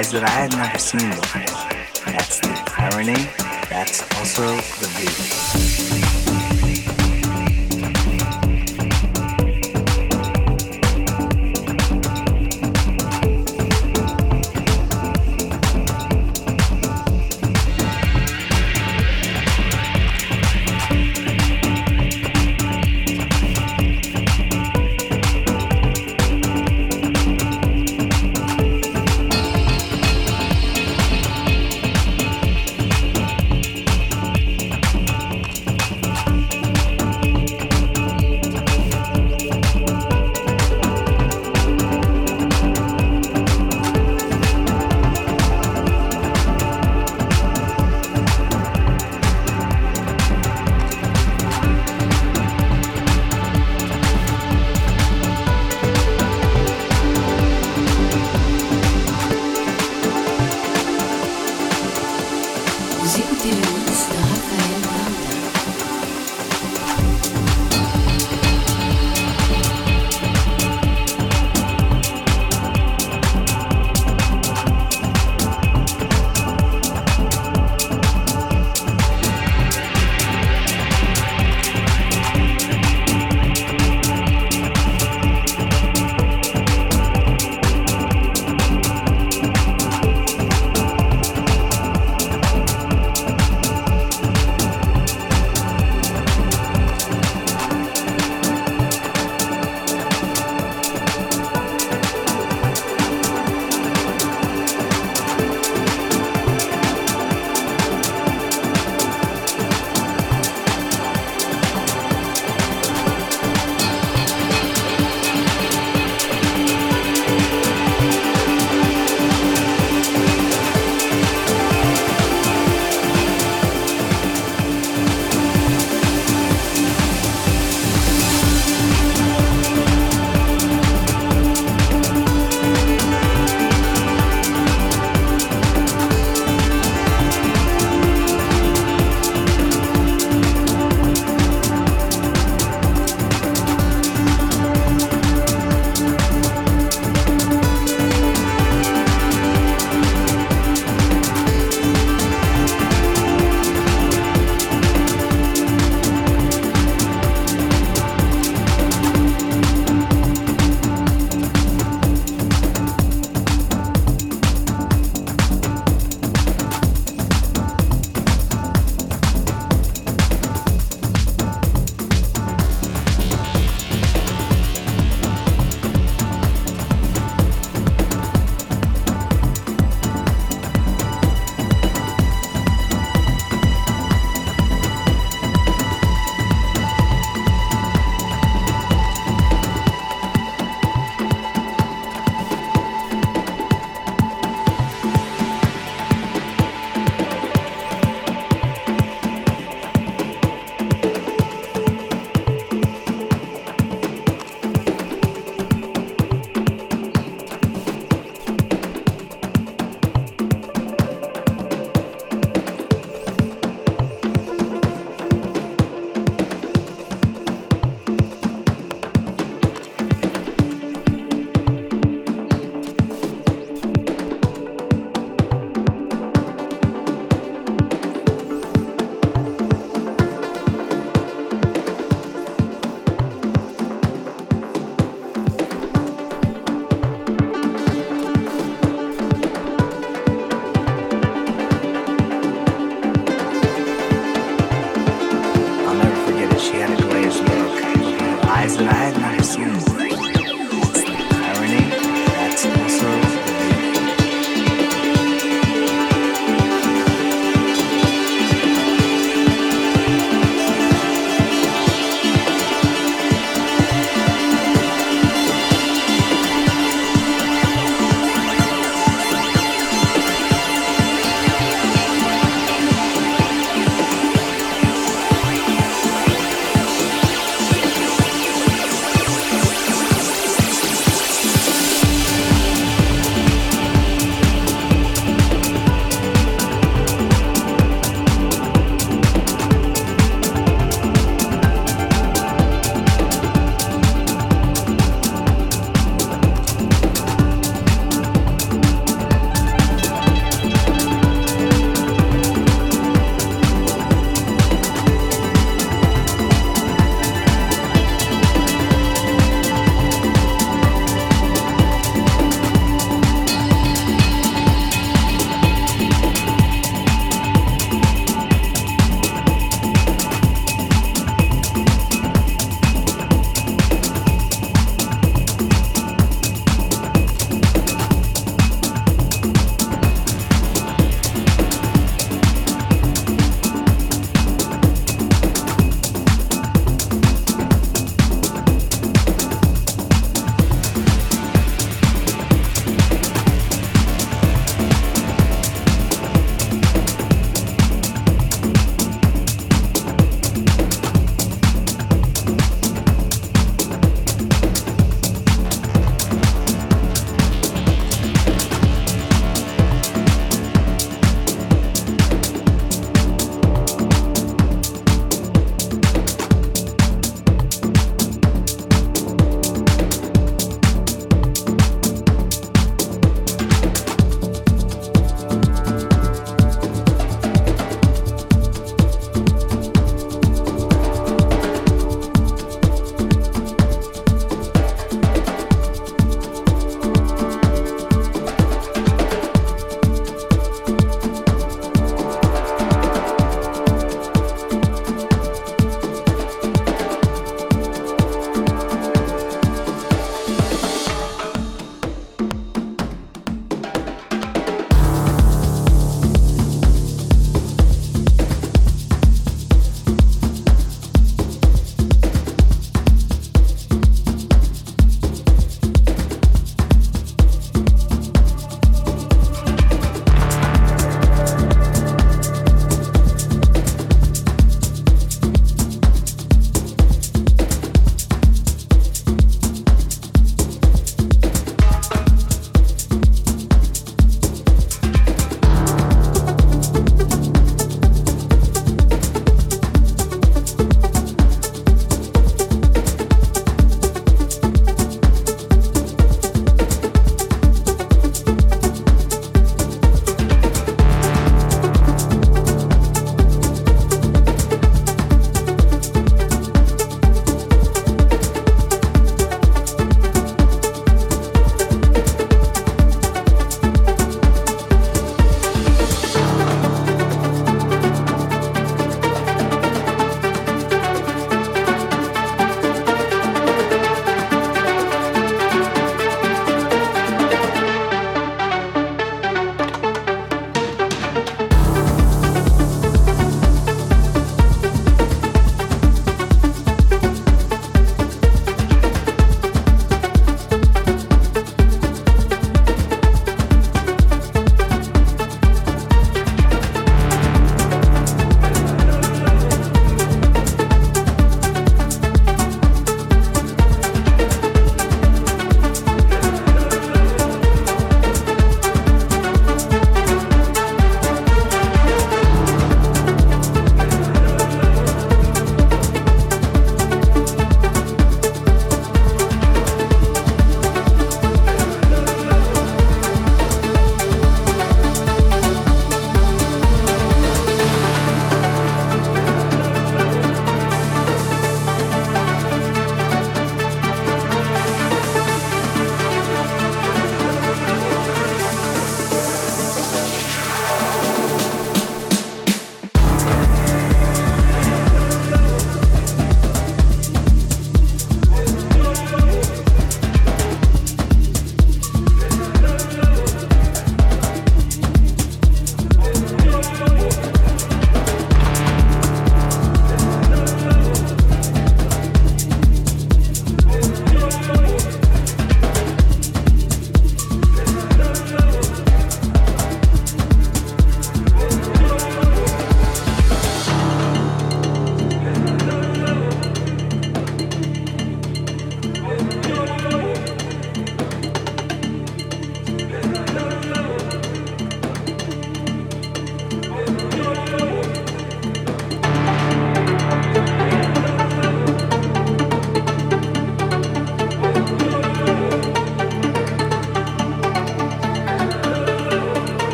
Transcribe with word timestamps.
عايز 0.00 0.16
رعاية 0.16 0.48
نعرف 0.48 0.80
سنين 0.80 1.12